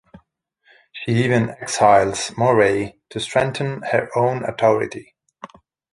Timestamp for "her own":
3.83-4.43